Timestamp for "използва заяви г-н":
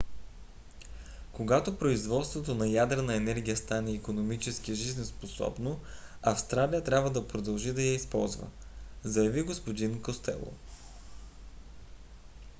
7.93-10.01